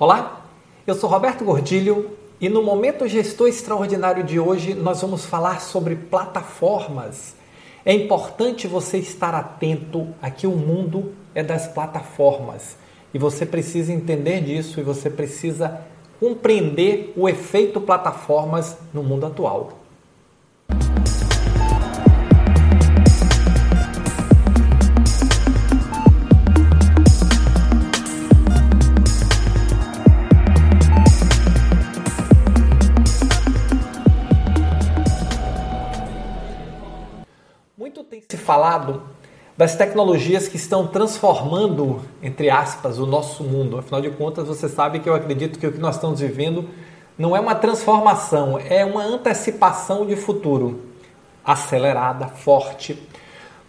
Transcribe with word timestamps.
Olá, 0.00 0.46
eu 0.86 0.94
sou 0.94 1.10
Roberto 1.10 1.44
Gordilho 1.44 2.12
e 2.40 2.48
no 2.48 2.62
Momento 2.62 3.06
Gestor 3.06 3.48
Extraordinário 3.48 4.24
de 4.24 4.40
hoje 4.40 4.72
nós 4.72 5.02
vamos 5.02 5.26
falar 5.26 5.60
sobre 5.60 5.94
plataformas. 5.94 7.36
É 7.84 7.92
importante 7.92 8.66
você 8.66 8.96
estar 8.96 9.34
atento 9.34 10.08
a 10.22 10.30
que 10.30 10.46
o 10.46 10.52
mundo 10.52 11.12
é 11.34 11.42
das 11.42 11.68
plataformas 11.68 12.78
e 13.12 13.18
você 13.18 13.44
precisa 13.44 13.92
entender 13.92 14.40
disso 14.40 14.80
e 14.80 14.82
você 14.82 15.10
precisa 15.10 15.82
compreender 16.18 17.12
o 17.14 17.28
efeito 17.28 17.78
plataformas 17.78 18.78
no 18.94 19.02
mundo 19.02 19.26
atual. 19.26 19.79
Falado 38.50 39.04
das 39.56 39.76
tecnologias 39.76 40.48
que 40.48 40.56
estão 40.56 40.88
transformando, 40.88 42.00
entre 42.20 42.50
aspas, 42.50 42.98
o 42.98 43.06
nosso 43.06 43.44
mundo. 43.44 43.78
Afinal 43.78 44.00
de 44.00 44.10
contas, 44.10 44.48
você 44.48 44.68
sabe 44.68 44.98
que 44.98 45.08
eu 45.08 45.14
acredito 45.14 45.56
que 45.56 45.68
o 45.68 45.70
que 45.70 45.78
nós 45.78 45.94
estamos 45.94 46.18
vivendo 46.18 46.68
não 47.16 47.36
é 47.36 47.38
uma 47.38 47.54
transformação, 47.54 48.58
é 48.58 48.84
uma 48.84 49.04
antecipação 49.04 50.04
de 50.04 50.16
futuro 50.16 50.80
acelerada, 51.44 52.26
forte. 52.26 53.00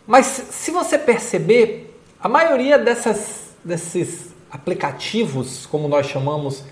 Mas 0.07 0.25
se 0.25 0.71
você 0.71 0.97
perceber, 0.97 1.95
a 2.19 2.27
maioria 2.27 2.79
dessas, 2.79 3.53
desses 3.63 4.33
aplicativos, 4.49 5.67
como 5.67 5.87
nós 5.87 6.07
chamamos, 6.07 6.63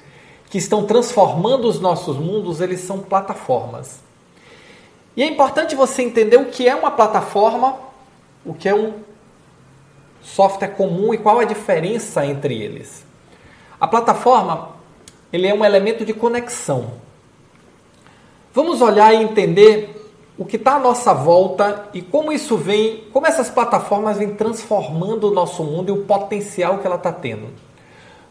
que 0.49 0.57
estão 0.57 0.83
transformando 0.83 1.67
os 1.67 1.79
nossos 1.79 2.17
mundos, 2.17 2.59
eles 2.59 2.79
são 2.79 3.01
plataformas. 3.01 3.99
E 5.15 5.21
é 5.21 5.27
importante 5.27 5.75
você 5.75 6.01
entender 6.01 6.37
o 6.37 6.45
que 6.45 6.67
é 6.67 6.73
uma 6.73 6.89
plataforma 6.89 7.88
o 8.45 8.53
que 8.53 8.69
é 8.69 8.75
um 8.75 8.93
software 10.21 10.69
comum 10.69 11.13
e 11.13 11.17
qual 11.17 11.39
a 11.39 11.45
diferença 11.45 12.25
entre 12.25 12.61
eles. 12.61 13.05
A 13.79 13.87
plataforma 13.87 14.69
ele 15.31 15.47
é 15.47 15.53
um 15.53 15.63
elemento 15.63 16.03
de 16.03 16.13
conexão. 16.13 16.93
Vamos 18.53 18.81
olhar 18.81 19.13
e 19.13 19.17
entender 19.17 19.95
o 20.37 20.45
que 20.45 20.55
está 20.55 20.75
à 20.75 20.79
nossa 20.79 21.13
volta 21.13 21.89
e 21.93 22.01
como 22.01 22.31
isso 22.31 22.57
vem, 22.57 23.03
como 23.11 23.27
essas 23.27 23.49
plataformas 23.49 24.17
vêm 24.17 24.35
transformando 24.35 25.25
o 25.25 25.31
nosso 25.31 25.63
mundo 25.63 25.89
e 25.89 25.91
o 25.91 26.05
potencial 26.05 26.79
que 26.79 26.87
ela 26.87 26.95
está 26.95 27.11
tendo. 27.11 27.49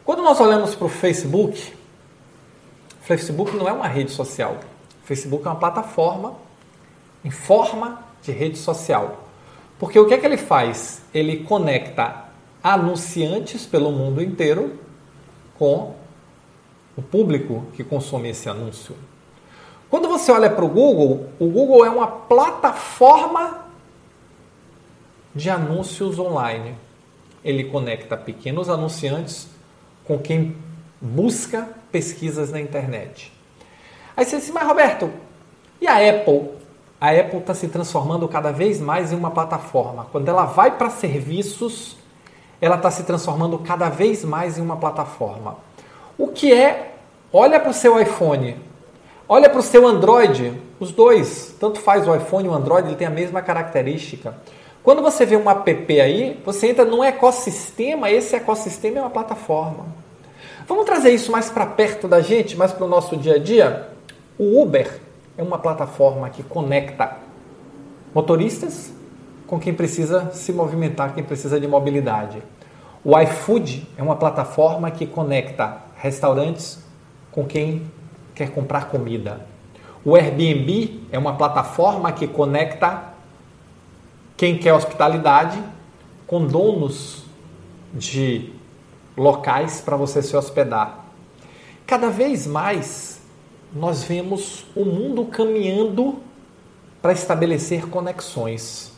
Quando 0.05 0.23
nós 0.23 0.41
olhamos 0.41 0.75
para 0.75 0.87
o 0.87 0.89
Facebook, 0.89 1.73
Facebook 3.03 3.55
não 3.57 3.69
é 3.69 3.73
uma 3.73 3.87
rede 3.87 4.11
social. 4.11 4.57
O 5.03 5.07
Facebook 5.07 5.47
é 5.47 5.51
uma 5.51 5.59
plataforma 5.59 6.35
em 7.25 7.31
forma 7.31 8.03
de 8.23 8.33
rede 8.33 8.59
social. 8.59 9.28
Porque 9.79 9.99
o 9.99 10.07
que 10.07 10.15
é 10.15 10.19
que 10.19 10.27
ele 10.27 10.37
faz? 10.37 11.03
Ele 11.15 11.45
conecta 11.45 12.25
anunciantes 12.63 13.65
pelo 13.65 13.93
mundo 13.93 14.23
inteiro 14.23 14.79
com 15.59 15.95
o 16.97 17.03
público 17.03 17.67
que 17.75 17.85
consome 17.85 18.31
esse 18.31 18.49
anúncio. 18.49 18.97
Quando 19.89 20.09
você 20.09 20.31
olha 20.33 20.51
para 20.51 20.65
o 20.65 20.69
Google, 20.69 21.29
o 21.39 21.47
Google 21.47 21.85
é 21.85 21.91
uma 21.91 22.07
plataforma 22.07 23.67
de 25.35 25.49
anúncios 25.49 26.19
online. 26.19 26.75
Ele 27.45 27.65
conecta 27.65 28.17
pequenos 28.17 28.69
anunciantes 28.69 29.49
com 30.05 30.19
quem 30.19 30.57
busca 31.01 31.69
pesquisas 31.93 32.51
na 32.51 32.61
internet. 32.61 33.33
Aí 34.17 34.25
você 34.25 34.39
diz, 34.39 34.51
mas 34.51 34.67
Roberto, 34.67 35.11
e 35.81 35.87
a 35.87 35.97
Apple? 36.11 36.51
A 37.01 37.11
Apple 37.11 37.39
está 37.39 37.55
se 37.55 37.69
transformando 37.69 38.27
cada 38.27 38.51
vez 38.51 38.81
mais 38.81 39.13
em 39.13 39.17
uma 39.17 39.31
plataforma. 39.31 40.07
Quando 40.11 40.29
ela 40.29 40.45
vai 40.45 40.77
para 40.77 40.91
serviços, 40.91 41.97
ela 42.61 42.77
está 42.77 42.91
se 42.91 43.05
transformando 43.05 43.59
cada 43.59 43.89
vez 43.89 44.25
mais 44.25 44.59
em 44.59 44.61
uma 44.61 44.77
plataforma. 44.77 45.57
O 46.17 46.29
que 46.29 46.53
é? 46.53 46.95
Olha 47.33 47.61
para 47.61 47.71
o 47.71 47.75
seu 47.75 48.01
iPhone, 48.01 48.57
olha 49.29 49.49
para 49.49 49.61
o 49.61 49.63
seu 49.63 49.87
Android, 49.87 50.61
os 50.81 50.91
dois, 50.91 51.55
tanto 51.61 51.79
faz 51.79 52.09
o 52.09 52.15
iPhone 52.15 52.47
e 52.47 52.49
o 52.49 52.55
Android, 52.55 52.89
ele 52.89 52.97
tem 52.97 53.07
a 53.07 53.11
mesma 53.11 53.43
característica. 53.43 54.35
Quando 54.83 55.03
você 55.03 55.27
vê 55.27 55.37
um 55.37 55.49
app 55.49 56.01
aí, 56.01 56.41
você 56.45 56.69
entra 56.69 56.85
num 56.85 57.05
ecossistema, 57.05 58.11
esse 58.11 58.35
ecossistema 58.35 58.99
é 58.99 59.01
uma 59.03 59.11
plataforma. 59.11 59.87
Vamos 60.67 60.85
trazer 60.85 61.11
isso 61.11 61.31
mais 61.31 61.51
para 61.51 61.67
perto 61.67 62.09
da 62.09 62.21
gente, 62.21 62.57
mais 62.57 62.73
para 62.73 62.85
o 62.85 62.89
nosso 62.89 63.17
dia 63.17 63.35
a 63.35 63.39
dia? 63.39 63.89
O 64.39 64.63
Uber 64.63 65.08
é 65.39 65.43
uma 65.43 65.59
plataforma 65.59 66.29
que 66.29 66.43
conecta 66.43 67.17
motoristas 68.13 68.93
com 69.47 69.59
quem 69.59 69.73
precisa 69.73 70.33
se 70.33 70.53
movimentar, 70.53 71.15
quem 71.15 71.23
precisa 71.23 71.61
de 71.61 71.69
mobilidade. 71.69 72.43
O 73.05 73.17
iFood 73.19 73.89
é 73.97 74.03
uma 74.03 74.17
plataforma 74.17 74.91
que 74.91 75.07
conecta 75.07 75.79
restaurantes 75.97 76.81
com 77.31 77.47
quem 77.47 77.89
quer 78.35 78.51
comprar 78.51 78.89
comida. 78.89 79.47
O 80.05 80.17
Airbnb 80.17 81.03
é 81.13 81.19
uma 81.19 81.37
plataforma 81.37 82.11
que 82.11 82.27
conecta 82.27 83.15
quem 84.37 84.59
quer 84.59 84.73
hospitalidade 84.75 85.63
com 86.27 86.45
donos 86.45 87.25
de 87.95 88.53
locais 89.17 89.81
para 89.81 89.97
você 89.97 90.21
se 90.21 90.37
hospedar. 90.37 91.05
Cada 91.87 92.11
vez 92.11 92.47
mais 92.47 93.18
nós 93.75 94.03
vemos 94.03 94.65
o 94.75 94.85
mundo 94.85 95.25
caminhando 95.27 96.19
para 97.03 97.13
estabelecer 97.13 97.89
conexões. 97.89 98.93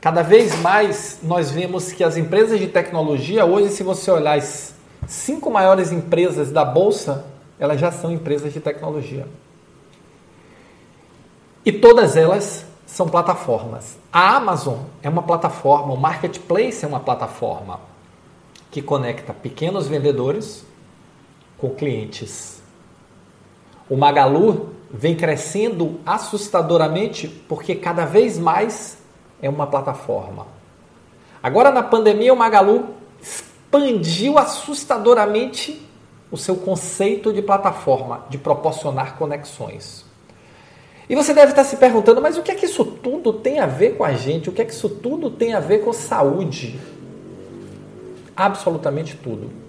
Cada 0.00 0.22
vez 0.22 0.58
mais 0.60 1.18
nós 1.22 1.50
vemos 1.50 1.92
que 1.92 2.04
as 2.04 2.16
empresas 2.16 2.58
de 2.58 2.68
tecnologia, 2.68 3.44
hoje, 3.44 3.70
se 3.70 3.82
você 3.82 4.10
olhar 4.10 4.38
as 4.38 4.74
cinco 5.06 5.50
maiores 5.50 5.90
empresas 5.92 6.50
da 6.50 6.64
Bolsa, 6.64 7.26
elas 7.58 7.80
já 7.80 7.90
são 7.90 8.10
empresas 8.10 8.52
de 8.52 8.60
tecnologia. 8.60 9.26
E 11.64 11.72
todas 11.72 12.16
elas 12.16 12.64
são 12.86 13.08
plataformas. 13.08 13.98
A 14.12 14.36
Amazon 14.36 14.78
é 15.02 15.08
uma 15.08 15.22
plataforma, 15.22 15.92
o 15.92 15.96
Marketplace 15.96 16.84
é 16.84 16.88
uma 16.88 17.00
plataforma 17.00 17.80
que 18.70 18.80
conecta 18.80 19.34
pequenos 19.34 19.86
vendedores 19.86 20.64
com 21.58 21.70
clientes 21.70 22.57
o 23.88 23.96
Magalu 23.96 24.70
vem 24.90 25.14
crescendo 25.14 26.00
assustadoramente 26.04 27.28
porque 27.48 27.74
cada 27.74 28.04
vez 28.04 28.38
mais 28.38 28.98
é 29.40 29.48
uma 29.48 29.66
plataforma. 29.66 30.46
Agora 31.42 31.70
na 31.70 31.82
pandemia 31.82 32.32
o 32.32 32.36
Magalu 32.36 32.88
expandiu 33.20 34.38
assustadoramente 34.38 35.86
o 36.30 36.36
seu 36.36 36.56
conceito 36.56 37.32
de 37.32 37.40
plataforma, 37.40 38.26
de 38.28 38.36
proporcionar 38.38 39.16
conexões. 39.16 40.04
E 41.08 41.14
você 41.14 41.32
deve 41.32 41.52
estar 41.52 41.64
se 41.64 41.76
perguntando, 41.76 42.20
mas 42.20 42.36
o 42.36 42.42
que 42.42 42.50
é 42.50 42.54
que 42.54 42.66
isso 42.66 42.84
tudo 42.84 43.32
tem 43.32 43.60
a 43.60 43.66
ver 43.66 43.96
com 43.96 44.04
a 44.04 44.12
gente? 44.12 44.50
O 44.50 44.52
que 44.52 44.60
é 44.60 44.64
que 44.64 44.72
isso 44.72 44.90
tudo 44.90 45.30
tem 45.30 45.54
a 45.54 45.60
ver 45.60 45.78
com 45.78 45.92
saúde? 45.92 46.78
Absolutamente 48.36 49.16
tudo. 49.16 49.67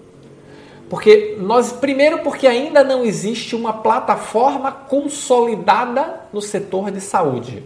Porque 0.90 1.36
nós, 1.38 1.70
primeiro, 1.70 2.18
porque 2.18 2.48
ainda 2.48 2.82
não 2.82 3.04
existe 3.04 3.54
uma 3.54 3.72
plataforma 3.72 4.72
consolidada 4.72 6.22
no 6.32 6.42
setor 6.42 6.90
de 6.90 7.00
saúde. 7.00 7.62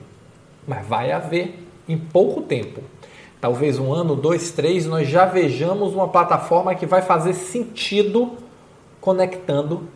Mas 0.69 0.87
vai 0.87 1.11
haver 1.11 1.67
em 1.89 1.97
pouco 1.97 2.43
tempo. 2.43 2.83
Talvez 3.41 3.79
um 3.79 3.95
ano, 3.95 4.15
dois, 4.15 4.51
três, 4.51 4.85
nós 4.85 5.09
já 5.09 5.25
vejamos 5.25 5.95
uma 5.95 6.07
plataforma 6.07 6.75
que 6.75 6.85
vai 6.85 7.01
fazer 7.01 7.33
sentido 7.33 8.33
conectando 9.01 9.89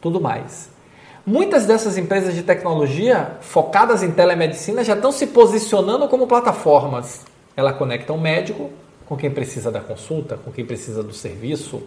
tudo 0.00 0.20
mais. 0.20 0.70
Muitas 1.26 1.66
dessas 1.66 1.98
empresas 1.98 2.34
de 2.34 2.44
tecnologia 2.44 3.36
focadas 3.40 4.04
em 4.04 4.12
telemedicina 4.12 4.84
já 4.84 4.94
estão 4.94 5.10
se 5.10 5.26
posicionando 5.26 6.06
como 6.06 6.28
plataformas. 6.28 7.24
Ela 7.56 7.72
conecta 7.72 8.12
um 8.12 8.20
médico 8.20 8.70
com 9.06 9.16
quem 9.16 9.30
precisa 9.30 9.72
da 9.72 9.80
consulta, 9.80 10.36
com 10.36 10.52
quem 10.52 10.64
precisa 10.64 11.02
do 11.02 11.12
serviço, 11.12 11.82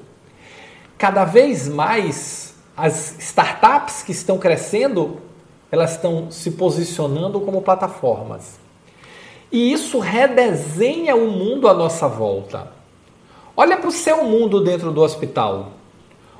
cada 1.03 1.25
vez 1.25 1.67
mais 1.67 2.55
as 2.77 3.19
startups 3.19 4.03
que 4.03 4.13
estão 4.13 4.37
crescendo, 4.37 5.17
elas 5.69 5.95
estão 5.95 6.31
se 6.31 6.51
posicionando 6.51 7.41
como 7.41 7.61
plataformas. 7.61 8.57
E 9.51 9.73
isso 9.73 9.99
redesenha 9.99 11.13
o 11.13 11.29
mundo 11.29 11.67
à 11.67 11.73
nossa 11.73 12.07
volta. 12.07 12.71
Olha 13.53 13.75
para 13.75 13.89
o 13.89 13.91
seu 13.91 14.23
mundo 14.23 14.63
dentro 14.63 14.93
do 14.93 15.01
hospital. 15.01 15.71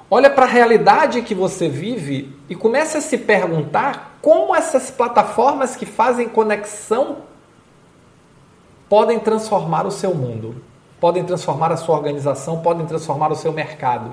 Olha 0.10 0.30
para 0.30 0.46
a 0.46 0.48
realidade 0.48 1.24
que 1.24 1.36
você 1.36 1.68
vive 1.68 2.34
e 2.48 2.56
comece 2.56 2.96
a 2.96 3.02
se 3.02 3.18
perguntar 3.18 4.18
como 4.22 4.56
essas 4.56 4.90
plataformas 4.90 5.76
que 5.76 5.86
fazem 5.86 6.30
conexão 6.30 7.18
podem 8.88 9.20
transformar 9.20 9.86
o 9.86 9.92
seu 9.92 10.16
mundo, 10.16 10.64
podem 11.02 11.26
transformar 11.26 11.70
a 11.74 11.76
sua 11.76 11.98
organização, 11.98 12.62
podem 12.62 12.86
transformar 12.86 13.30
o 13.30 13.36
seu 13.36 13.52
mercado. 13.52 14.10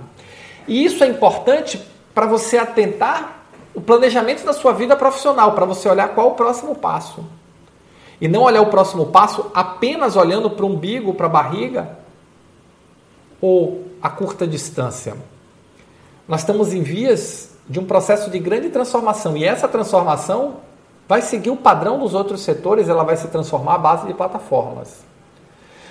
E 0.70 0.84
isso 0.84 1.02
é 1.02 1.08
importante 1.08 1.84
para 2.14 2.26
você 2.26 2.56
atentar 2.56 3.43
o 3.75 3.81
planejamento 3.81 4.44
da 4.44 4.52
sua 4.52 4.72
vida 4.72 4.94
profissional, 4.94 5.50
para 5.52 5.67
você 5.67 5.88
olhar 5.88 6.11
qual 6.11 6.28
o 6.28 6.34
próximo 6.34 6.76
passo. 6.76 7.25
E 8.20 8.28
não 8.28 8.43
olhar 8.43 8.62
o 8.62 8.67
próximo 8.67 9.06
passo 9.06 9.50
apenas 9.52 10.14
olhando 10.14 10.49
para 10.49 10.64
o 10.64 10.69
umbigo, 10.69 11.12
para 11.12 11.26
a 11.26 11.28
barriga 11.28 11.99
ou 13.40 13.84
a 14.00 14.08
curta 14.08 14.46
distância. 14.46 15.17
Nós 16.28 16.43
estamos 16.43 16.73
em 16.73 16.82
vias 16.82 17.50
de 17.69 17.81
um 17.81 17.84
processo 17.84 18.31
de 18.31 18.38
grande 18.38 18.69
transformação 18.69 19.37
e 19.37 19.44
essa 19.44 19.66
transformação 19.66 20.58
vai 21.08 21.20
seguir 21.20 21.50
o 21.50 21.56
padrão 21.56 21.99
dos 21.99 22.14
outros 22.14 22.43
setores, 22.43 22.88
ela 22.88 23.02
vai 23.02 23.16
se 23.16 23.26
transformar 23.26 23.75
à 23.75 23.78
base 23.78 24.06
de 24.06 24.14
plataformas. 24.14 25.05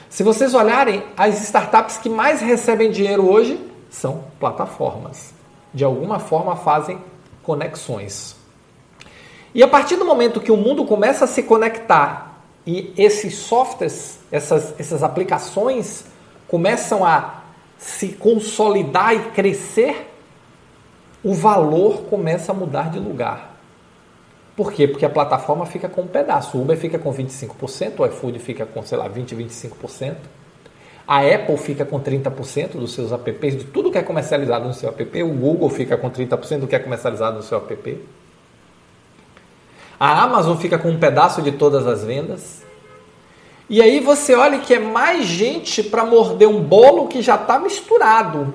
Se 0.10 0.24
vocês 0.24 0.54
olharem, 0.54 1.04
as 1.18 1.42
startups 1.44 1.98
que 1.98 2.08
mais 2.08 2.40
recebem 2.40 2.90
dinheiro 2.90 3.30
hoje 3.30 3.69
são 3.90 4.26
plataformas. 4.40 5.34
De 5.74 5.84
alguma 5.84 6.20
forma 6.20 6.56
fazem 6.56 7.02
conexões. 7.44 8.36
E 9.54 9.64
a 9.64 9.68
partir 9.68 9.96
do 9.96 10.06
momento 10.06 10.40
que 10.40 10.52
o 10.52 10.58
mundo 10.58 10.86
começa 10.86 11.26
a 11.26 11.28
se 11.28 11.44
conectar 11.44 12.42
e 12.66 12.94
esses 12.98 13.36
softwares, 13.36 14.20
essas, 14.32 14.80
essas 14.80 15.02
aplicações 15.02 16.06
começam 16.48 17.04
a 17.04 17.42
se 17.78 18.10
consolidar 18.10 19.14
e 19.16 19.32
crescer, 19.32 20.08
o 21.24 21.34
valor 21.34 22.04
começa 22.04 22.52
a 22.52 22.56
mudar 22.56 22.92
de 22.92 23.00
lugar. 23.00 23.58
Por 24.56 24.74
quê? 24.74 24.88
Porque 24.88 25.06
a 25.06 25.10
plataforma 25.10 25.66
fica 25.66 25.88
com 25.88 26.02
um 26.02 26.08
pedaço. 26.08 26.58
O 26.58 26.62
Uber 26.62 26.78
fica 26.78 27.00
com 27.00 27.14
25%, 27.14 28.00
o 28.00 28.06
iFood 28.06 28.40
fica 28.40 28.66
com, 28.66 28.84
sei 28.84 28.98
lá, 28.98 29.08
20, 29.08 29.36
25%. 29.36 30.18
A 31.10 31.22
Apple 31.22 31.58
fica 31.58 31.84
com 31.84 32.00
30% 32.00 32.74
dos 32.74 32.94
seus 32.94 33.12
apps, 33.12 33.58
de 33.58 33.64
tudo 33.64 33.90
que 33.90 33.98
é 33.98 34.04
comercializado 34.04 34.68
no 34.68 34.76
seu 34.76 34.90
app. 34.90 35.24
O 35.24 35.34
Google 35.34 35.68
fica 35.68 35.98
com 35.98 36.08
30% 36.08 36.60
do 36.60 36.68
que 36.68 36.76
é 36.76 36.80
comercializado 36.80 37.38
no 37.38 37.42
seu 37.42 37.58
app. 37.58 38.06
A 40.00 40.22
Amazon 40.22 40.56
fica 40.56 40.78
com 40.78 40.88
um 40.88 41.00
pedaço 41.00 41.42
de 41.42 41.52
todas 41.52 41.88
as 41.88 42.04
vendas. 42.04 42.64
E 43.68 43.82
aí 43.82 44.00
você 44.00 44.36
olha 44.36 44.60
que 44.60 44.76
é 44.76 44.78
mais 44.78 45.26
gente 45.26 45.82
para 45.82 46.06
morder 46.06 46.48
um 46.48 46.62
bolo 46.62 47.08
que 47.08 47.24
já 47.24 47.34
está 47.34 47.58
misturado. 47.58 48.54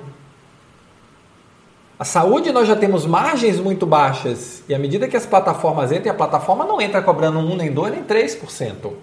A 1.99 2.05
saúde 2.05 2.53
nós 2.53 2.69
já 2.69 2.75
temos 2.77 3.05
margens 3.05 3.59
muito 3.59 3.85
baixas. 3.85 4.63
E 4.69 4.73
à 4.73 4.79
medida 4.79 5.09
que 5.09 5.17
as 5.17 5.25
plataformas 5.25 5.91
entram, 5.91 6.13
a 6.13 6.15
plataforma 6.15 6.63
não 6.63 6.79
entra 6.79 7.01
cobrando 7.01 7.37
um, 7.37 7.53
nem 7.57 7.69
dois, 7.69 7.91
nem 7.91 8.01
3%. 8.01 8.93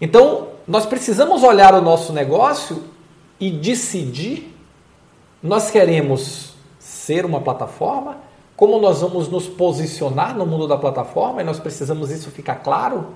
Então, 0.00 0.53
nós 0.66 0.86
precisamos 0.86 1.42
olhar 1.42 1.74
o 1.74 1.82
nosso 1.82 2.12
negócio 2.12 2.82
e 3.38 3.50
decidir: 3.50 4.54
nós 5.42 5.70
queremos 5.70 6.54
ser 6.78 7.24
uma 7.24 7.40
plataforma? 7.40 8.18
Como 8.56 8.78
nós 8.78 9.00
vamos 9.00 9.28
nos 9.28 9.46
posicionar 9.46 10.36
no 10.36 10.46
mundo 10.46 10.68
da 10.68 10.76
plataforma? 10.76 11.42
E 11.42 11.44
nós 11.44 11.58
precisamos 11.58 12.10
isso 12.10 12.30
ficar 12.30 12.56
claro. 12.56 13.08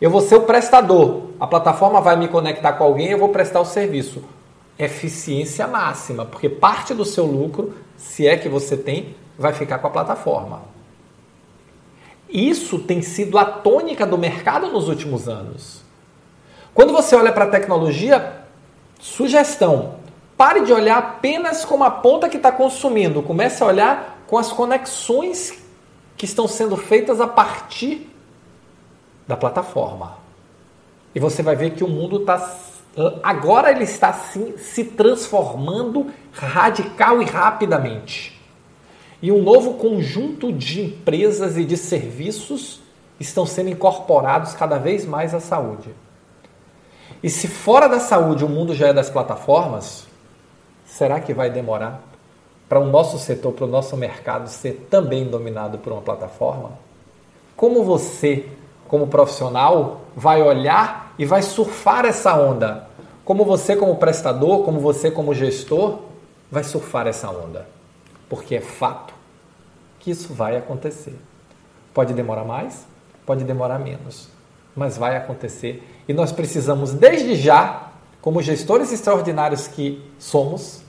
Eu 0.00 0.10
vou 0.10 0.20
ser 0.20 0.36
o 0.36 0.42
prestador. 0.42 1.30
A 1.38 1.46
plataforma 1.46 2.00
vai 2.00 2.16
me 2.16 2.28
conectar 2.28 2.72
com 2.74 2.84
alguém, 2.84 3.08
eu 3.08 3.18
vou 3.18 3.28
prestar 3.28 3.60
o 3.60 3.64
serviço. 3.64 4.22
Eficiência 4.78 5.66
máxima, 5.66 6.24
porque 6.24 6.48
parte 6.48 6.94
do 6.94 7.04
seu 7.04 7.26
lucro, 7.26 7.74
se 7.96 8.26
é 8.26 8.36
que 8.36 8.48
você 8.48 8.76
tem, 8.76 9.14
vai 9.38 9.52
ficar 9.52 9.78
com 9.78 9.88
a 9.88 9.90
plataforma. 9.90 10.62
Isso 12.28 12.78
tem 12.78 13.02
sido 13.02 13.36
a 13.36 13.44
tônica 13.44 14.06
do 14.06 14.16
mercado 14.16 14.68
nos 14.68 14.88
últimos 14.88 15.28
anos. 15.28 15.82
Quando 16.74 16.92
você 16.92 17.14
olha 17.14 17.32
para 17.32 17.44
a 17.44 17.50
tecnologia, 17.50 18.44
sugestão: 18.98 19.96
pare 20.36 20.64
de 20.64 20.72
olhar 20.72 20.98
apenas 20.98 21.64
como 21.64 21.84
a 21.84 21.90
ponta 21.90 22.28
que 22.28 22.36
está 22.36 22.50
consumindo, 22.50 23.22
comece 23.22 23.62
a 23.62 23.66
olhar 23.66 24.22
com 24.26 24.38
as 24.38 24.52
conexões 24.52 25.62
que 26.16 26.24
estão 26.24 26.48
sendo 26.48 26.76
feitas 26.76 27.20
a 27.20 27.26
partir 27.26 28.10
da 29.26 29.36
plataforma. 29.36 30.16
E 31.14 31.20
você 31.20 31.42
vai 31.42 31.54
ver 31.54 31.70
que 31.72 31.84
o 31.84 31.88
mundo 31.88 32.20
está 32.20 32.58
agora 33.22 33.70
ele 33.70 33.84
está 33.84 34.12
sim 34.12 34.54
se 34.58 34.84
transformando 34.84 36.12
radical 36.32 37.22
e 37.22 37.24
rapidamente. 37.24 38.38
E 39.20 39.30
um 39.30 39.42
novo 39.42 39.74
conjunto 39.74 40.52
de 40.52 40.82
empresas 40.82 41.56
e 41.56 41.64
de 41.64 41.76
serviços 41.76 42.80
estão 43.20 43.46
sendo 43.46 43.70
incorporados 43.70 44.52
cada 44.52 44.78
vez 44.78 45.06
mais 45.06 45.32
à 45.32 45.40
saúde. 45.40 45.94
E 47.22 47.30
se 47.30 47.46
fora 47.46 47.88
da 47.88 48.00
saúde 48.00 48.44
o 48.44 48.48
mundo 48.48 48.74
já 48.74 48.88
é 48.88 48.92
das 48.92 49.08
plataformas, 49.08 50.06
será 50.84 51.20
que 51.20 51.32
vai 51.32 51.50
demorar 51.50 52.02
para 52.68 52.80
o 52.80 52.86
nosso 52.86 53.18
setor, 53.18 53.52
para 53.52 53.64
o 53.64 53.68
nosso 53.68 53.96
mercado 53.96 54.48
ser 54.48 54.88
também 54.90 55.26
dominado 55.26 55.78
por 55.78 55.92
uma 55.92 56.02
plataforma? 56.02 56.72
Como 57.54 57.84
você, 57.84 58.48
como 58.88 59.06
profissional, 59.06 60.00
vai 60.16 60.42
olhar 60.42 61.14
e 61.16 61.24
vai 61.24 61.42
surfar 61.42 62.04
essa 62.06 62.34
onda? 62.34 62.88
Como 63.24 63.44
você, 63.44 63.76
como 63.76 63.96
prestador, 63.96 64.64
como 64.64 64.80
você, 64.80 65.10
como 65.10 65.32
gestor, 65.32 65.98
vai 66.50 66.64
surfar 66.64 67.06
essa 67.06 67.30
onda? 67.30 67.68
Porque 68.28 68.56
é 68.56 68.60
fato 68.60 69.14
que 70.00 70.10
isso 70.10 70.34
vai 70.34 70.56
acontecer. 70.56 71.16
Pode 71.94 72.14
demorar 72.14 72.44
mais, 72.44 72.84
pode 73.24 73.44
demorar 73.44 73.78
menos, 73.78 74.28
mas 74.74 74.96
vai 74.96 75.16
acontecer 75.16 75.86
e 76.08 76.12
nós 76.12 76.32
precisamos, 76.32 76.92
desde 76.92 77.36
já, 77.36 77.90
como 78.20 78.42
gestores 78.42 78.92
extraordinários 78.92 79.68
que 79.68 80.02
somos, 80.18 80.82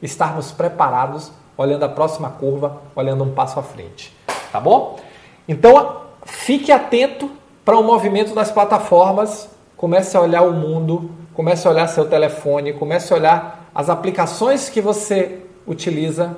estarmos 0.00 0.52
preparados, 0.52 1.32
olhando 1.56 1.84
a 1.84 1.88
próxima 1.88 2.30
curva, 2.30 2.82
olhando 2.94 3.24
um 3.24 3.32
passo 3.32 3.58
à 3.58 3.62
frente. 3.62 4.16
Tá 4.50 4.60
bom? 4.60 4.98
Então, 5.48 6.02
fique 6.24 6.70
atento 6.70 7.30
para 7.64 7.76
o 7.76 7.82
movimento 7.82 8.34
das 8.34 8.50
plataformas. 8.50 9.48
Comece 9.76 10.16
a 10.16 10.20
olhar 10.20 10.42
o 10.42 10.52
mundo, 10.52 11.10
comece 11.34 11.66
a 11.66 11.70
olhar 11.70 11.88
seu 11.88 12.08
telefone, 12.08 12.72
comece 12.72 13.12
a 13.12 13.16
olhar 13.16 13.70
as 13.74 13.88
aplicações 13.88 14.68
que 14.68 14.80
você 14.80 15.40
utiliza 15.66 16.36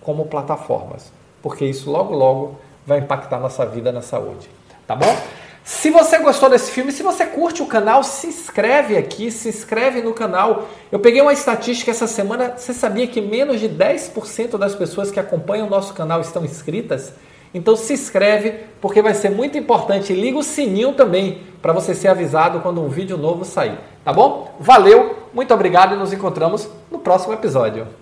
como 0.00 0.26
plataformas, 0.26 1.12
porque 1.40 1.64
isso 1.64 1.90
logo 1.90 2.14
logo 2.14 2.56
vai 2.84 2.98
impactar 2.98 3.38
nossa 3.38 3.64
vida 3.64 3.92
na 3.92 4.02
saúde. 4.02 4.50
Tá 4.86 4.96
bom? 4.96 5.16
Se 5.64 5.90
você 5.90 6.18
gostou 6.18 6.50
desse 6.50 6.72
filme, 6.72 6.90
se 6.90 7.02
você 7.02 7.24
curte 7.24 7.62
o 7.62 7.66
canal, 7.66 8.02
se 8.02 8.26
inscreve 8.26 8.96
aqui, 8.96 9.30
se 9.30 9.48
inscreve 9.48 10.02
no 10.02 10.12
canal. 10.12 10.68
Eu 10.90 10.98
peguei 10.98 11.20
uma 11.20 11.32
estatística 11.32 11.90
essa 11.90 12.08
semana, 12.08 12.54
você 12.56 12.74
sabia 12.74 13.06
que 13.06 13.20
menos 13.20 13.60
de 13.60 13.68
10% 13.68 14.58
das 14.58 14.74
pessoas 14.74 15.12
que 15.12 15.20
acompanham 15.20 15.68
o 15.68 15.70
nosso 15.70 15.94
canal 15.94 16.20
estão 16.20 16.44
inscritas? 16.44 17.12
Então 17.54 17.76
se 17.76 17.92
inscreve, 17.92 18.54
porque 18.80 19.00
vai 19.00 19.14
ser 19.14 19.30
muito 19.30 19.56
importante. 19.56 20.12
Liga 20.12 20.38
o 20.38 20.42
sininho 20.42 20.94
também, 20.94 21.42
para 21.60 21.72
você 21.72 21.94
ser 21.94 22.08
avisado 22.08 22.60
quando 22.60 22.82
um 22.82 22.88
vídeo 22.88 23.16
novo 23.16 23.44
sair. 23.44 23.78
Tá 24.04 24.12
bom? 24.12 24.56
Valeu, 24.58 25.28
muito 25.32 25.54
obrigado 25.54 25.94
e 25.94 25.98
nos 25.98 26.12
encontramos 26.12 26.68
no 26.90 26.98
próximo 26.98 27.34
episódio. 27.34 28.01